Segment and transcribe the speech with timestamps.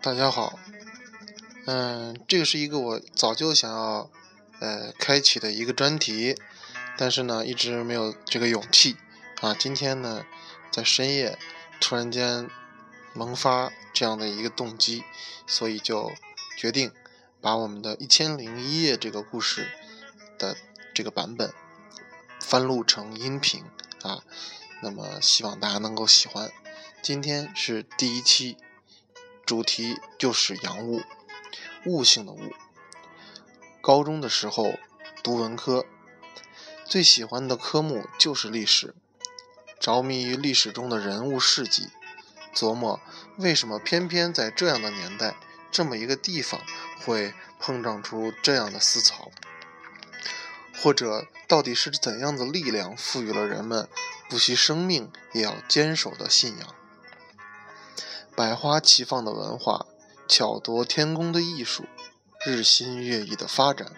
[0.00, 0.56] 大家好，
[1.66, 4.08] 嗯，这个是一个我早就想要
[4.60, 6.36] 呃开启的一个专题，
[6.96, 8.96] 但是呢一直没有这个勇气
[9.40, 9.52] 啊。
[9.52, 10.24] 今天呢
[10.70, 11.36] 在深夜
[11.80, 12.48] 突然间
[13.12, 15.02] 萌发这样的一个动机，
[15.48, 16.12] 所以就
[16.56, 16.92] 决定
[17.40, 19.68] 把我们的《一千零一夜》这个故事
[20.38, 20.56] 的
[20.94, 21.52] 这个版本
[22.40, 23.64] 翻录成音频
[24.02, 24.22] 啊。
[24.80, 26.52] 那么希望大家能够喜欢。
[27.02, 28.56] 今天是第一期，
[29.48, 31.00] 主题就是洋务，
[31.86, 32.52] 悟性的悟。
[33.80, 34.74] 高中的时候
[35.22, 35.86] 读文科，
[36.84, 38.94] 最喜欢的科目就是历史，
[39.80, 41.88] 着迷于历史中的人物事迹，
[42.54, 43.00] 琢磨
[43.38, 45.34] 为什么偏偏在这样的年代，
[45.70, 46.60] 这么一个地方
[47.06, 49.30] 会碰撞出这样的思潮，
[50.82, 53.88] 或者到底是怎样的力量赋予了人们
[54.28, 56.74] 不惜生命也要坚守的信仰。
[58.38, 59.86] 百花齐放的文化，
[60.28, 61.86] 巧夺天工的艺术，
[62.46, 63.90] 日新月异的发展，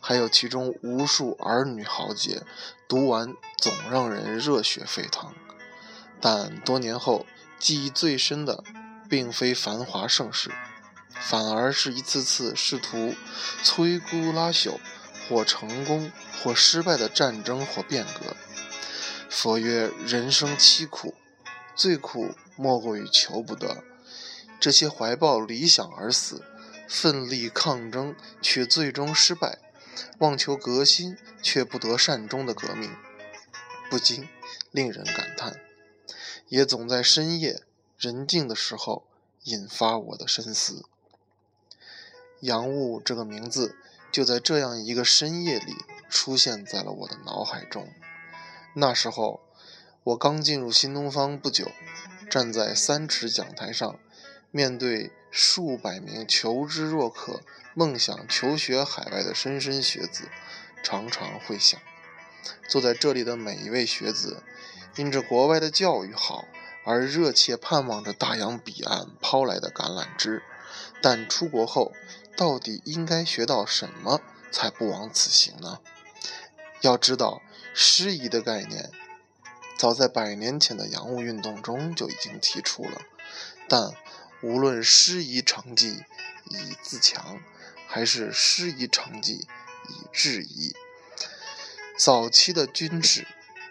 [0.00, 2.42] 还有其中无数儿女豪杰，
[2.86, 5.32] 读完总让人热血沸腾。
[6.20, 7.24] 但多年后，
[7.58, 8.62] 记忆最深的，
[9.08, 10.50] 并非繁华盛世，
[11.18, 13.14] 反而是一次次试图
[13.64, 14.78] 摧枯拉朽，
[15.26, 18.36] 或成功或失败的战争或变革。
[19.30, 21.14] 佛曰：人生凄苦。
[21.76, 23.84] 最苦莫过于求不得。
[24.58, 26.42] 这些怀抱理想而死、
[26.88, 29.58] 奋力抗争却最终失败、
[30.18, 32.90] 妄求革新却不得善终的革命，
[33.90, 34.26] 不禁
[34.70, 35.60] 令人感叹，
[36.48, 37.62] 也总在深夜
[37.98, 39.06] 人静的时候
[39.44, 40.86] 引发我的深思。
[42.40, 43.76] 杨雾这个名字
[44.10, 45.76] 就在这样一个深夜里
[46.08, 47.92] 出现在了我的脑海中。
[48.74, 49.45] 那时候。
[50.06, 51.72] 我刚进入新东方不久，
[52.30, 53.98] 站在三尺讲台上，
[54.52, 57.40] 面对数百名求知若渴、
[57.74, 60.28] 梦想求学海外的莘莘学子，
[60.80, 61.80] 常常会想：
[62.68, 64.44] 坐在这里的每一位学子，
[64.94, 66.46] 因着国外的教育好
[66.84, 70.44] 而热切盼望着大洋彼岸抛来的橄榄枝，
[71.02, 71.92] 但出国后，
[72.36, 74.20] 到底应该学到什么
[74.52, 75.80] 才不枉此行呢？
[76.82, 77.42] 要知道，
[77.74, 78.92] 师夷的概念。
[79.78, 83.02] 早在百年前的洋务运动中就已经提出了，
[83.68, 83.92] 但
[84.42, 86.02] 无论师夷成绩
[86.46, 87.40] 以自强，
[87.86, 89.46] 还是师夷成绩
[89.88, 90.74] 以制夷，
[91.98, 93.26] 早期的军事、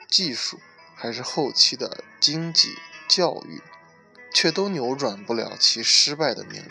[0.07, 0.59] 技术，
[0.95, 2.75] 还是后期的经济、
[3.07, 3.61] 教育，
[4.31, 6.63] 却都扭转不了其失败的命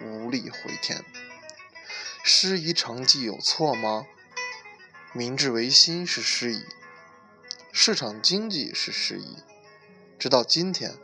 [0.00, 1.04] 运，无力回天。
[2.22, 4.06] 师夷成绩有错吗？
[5.12, 6.64] 明治维新是师夷。
[7.74, 9.38] 市场经济是失意，
[10.18, 10.94] 直到今天，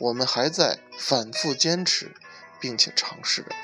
[0.00, 2.16] 我们还在反复坚持，
[2.58, 3.54] 并且尝试着，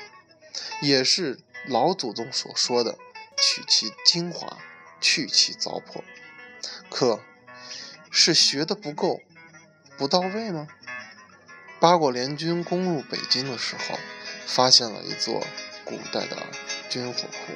[0.80, 2.96] 也是老祖宗所说的
[3.36, 4.58] “取其精华，
[5.00, 6.02] 去其糟粕”。
[6.88, 7.20] 可，
[8.12, 9.20] 是学的不够，
[9.98, 10.68] 不到位吗？
[11.80, 13.98] 八国联军攻入北京的时候，
[14.46, 15.44] 发现了一座
[15.84, 16.46] 古代的
[16.88, 17.54] 军火库。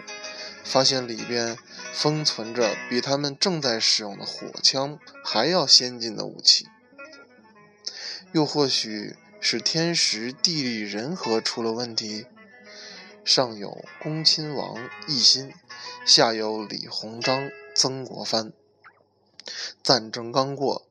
[0.69, 1.57] 发现里边
[1.93, 6.67] 封存着比他们正在使用的火枪还要先进的武器，
[8.33, 12.27] 又或许是天时地利人和出了问题。
[13.25, 15.53] 上有恭亲王奕欣，
[16.05, 18.53] 下有李鸿章、曾国藩。
[19.83, 20.87] 战争刚过，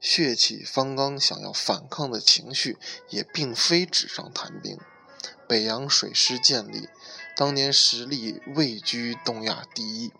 [0.00, 2.76] 血气方刚，想要反抗的情绪
[3.08, 4.78] 也并非纸上谈兵。
[5.50, 6.88] 北洋水师建立。
[7.34, 10.12] 当年实力位居东亚第一，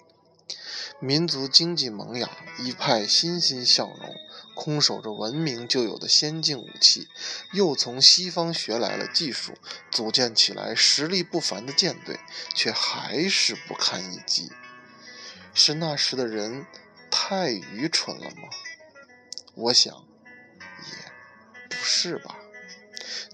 [0.98, 4.16] 民族经济萌芽，一派欣欣向荣，
[4.56, 7.06] 空守着文明就有的先进武器，
[7.52, 9.56] 又从西方学来了技术，
[9.92, 12.18] 组建起来实力不凡的舰队，
[12.52, 14.50] 却还是不堪一击。
[15.54, 16.66] 是那时的人
[17.08, 18.48] 太愚蠢了吗？
[19.54, 19.94] 我想，
[20.58, 22.36] 也不是吧。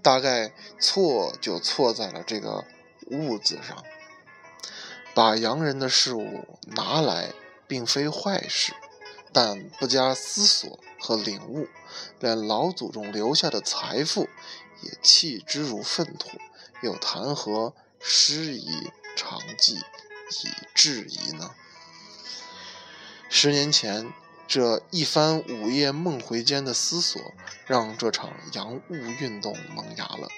[0.02, 2.64] 大概错就错在了这个。
[3.08, 3.84] 物字上，
[5.14, 7.32] 把洋人的事物拿来，
[7.68, 8.72] 并非坏事，
[9.32, 11.68] 但不加思索和领悟，
[12.18, 14.28] 连老祖宗留下的财富
[14.82, 16.30] 也弃之如粪土，
[16.82, 21.54] 又谈何师夷长技以制夷呢？
[23.28, 24.12] 十年前
[24.48, 27.20] 这一番午夜梦回间的思索，
[27.66, 30.28] 让这场洋务运动萌芽了。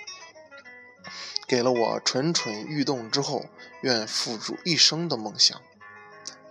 [1.47, 3.47] 给了我蠢蠢欲动之后
[3.83, 5.61] 愿付诸一生的梦想。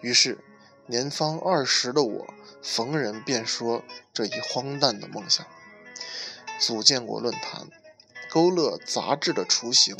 [0.02, 0.38] 于是，
[0.86, 3.84] 年方二十的我逢人便说
[4.14, 5.46] 这一荒诞的梦想。
[6.60, 7.68] 组建过论坛，
[8.30, 9.98] 勾勒杂志的雏形，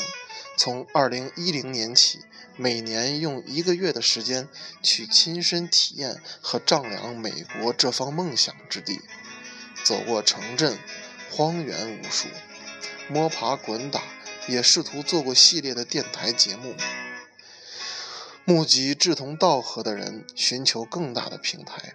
[0.58, 2.18] 从2010年起，
[2.56, 4.48] 每年用一个月的时间
[4.82, 9.00] 去亲身体验和丈量美国这方梦想之地，
[9.84, 10.76] 走过城镇、
[11.30, 12.26] 荒原无数，
[13.08, 14.02] 摸爬滚打，
[14.48, 16.74] 也试图做过系列的电台节目。
[18.44, 21.94] 募集志同道合的人，寻求更大的平台。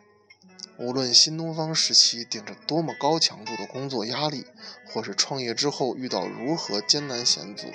[0.77, 4.47] 无论新东方时期顶着多么高强度的工作压力，
[4.87, 7.67] 或是创业之后遇到如何艰难险阻，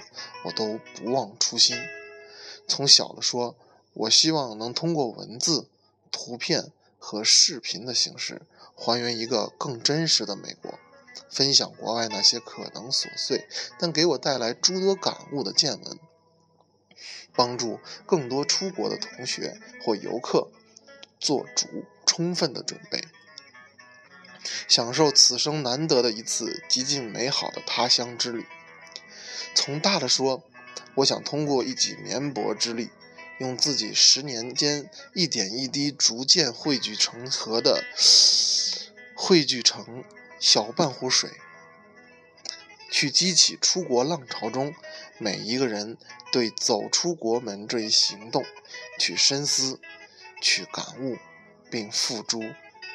[0.45, 1.77] 我都不忘初心。
[2.67, 3.57] 从小的说，
[3.95, 5.69] 我希望能通过文字、
[6.11, 8.43] 图片和视频的形式，
[8.75, 10.79] 还原一个更真实的美国，
[11.31, 13.47] 分享国外那些可能琐碎
[13.79, 15.99] 但给我带来诸多感悟的见闻。
[17.33, 20.49] 帮助更多出国的同学或游客
[21.21, 23.05] 做主充分的准备，
[24.67, 28.47] 享受此生难得的一次极尽美好的他乡之旅。
[29.55, 30.43] 从大的说，
[30.95, 32.89] 我想通过一己绵薄之力，
[33.39, 37.85] 用自己十年间一点一滴逐渐汇聚成河的
[39.15, 40.03] 汇聚成
[40.41, 41.31] 小半壶水。
[42.91, 44.75] 去激起出国浪潮中
[45.19, 45.99] 每一个人
[46.33, 48.47] 对走出国门这一行动
[48.99, 49.79] 去深思、
[50.41, 51.19] 去感悟，
[51.71, 52.43] 并付诸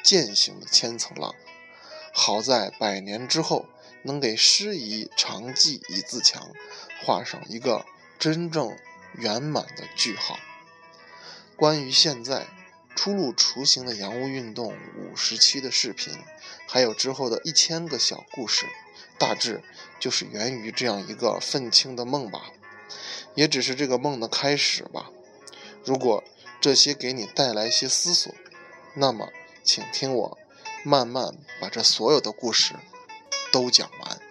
[0.02, 1.34] 践行的千层浪。
[2.12, 3.66] 好在百年之后，
[4.02, 6.50] 能给师夷长技以自强
[7.02, 7.84] 画上一个
[8.18, 8.76] 真正
[9.14, 10.38] 圆满的句号。
[11.56, 12.46] 关于现在
[12.94, 16.12] 初露雏形的洋务运动五十期的视频，
[16.68, 18.66] 还有之后的一千个小故事。
[19.16, 19.62] 大致
[20.00, 22.50] 就是源于这样一个愤青的梦吧，
[23.36, 25.10] 也只是这个梦的开始吧。
[25.84, 26.24] 如果
[26.60, 28.34] 这些给你带来些思索，
[28.94, 29.28] 那么
[29.64, 30.38] 请听我
[30.84, 32.74] 慢慢把这所有的故事
[33.52, 34.23] 都讲完。